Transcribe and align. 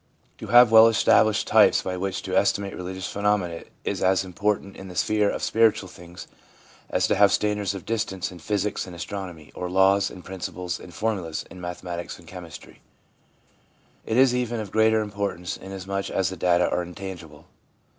To 0.39 0.47
have 0.47 0.71
well 0.71 0.87
established 0.87 1.45
types 1.45 1.83
by 1.83 1.95
which 1.95 2.23
to 2.23 2.35
estimate 2.35 2.75
religious 2.75 3.05
phenomena 3.07 3.65
is 3.83 4.01
as 4.01 4.23
important 4.25 4.75
in 4.75 4.87
the 4.87 4.95
sphere 4.95 5.29
of 5.29 5.43
spiritual 5.43 5.87
things 5.87 6.25
as 6.89 7.05
to 7.05 7.13
have 7.13 7.31
standards 7.31 7.75
of 7.75 7.85
distance 7.85 8.31
in 8.31 8.39
physics 8.39 8.87
and 8.87 8.95
astronomy, 8.95 9.51
or 9.53 9.69
laws 9.69 10.09
and 10.09 10.25
principles 10.25 10.79
and 10.79 10.91
formulas 10.95 11.45
in 11.51 11.61
mathematics 11.61 12.17
and 12.17 12.27
chemistry. 12.27 12.81
It 14.03 14.17
is 14.17 14.33
of 14.33 14.37
even 14.37 14.65
greater 14.69 15.01
importance, 15.03 15.55
inasmuch 15.55 16.09
as 16.09 16.29
the 16.29 16.35
data 16.35 16.67
are 16.67 16.81
intangible. 16.81 17.45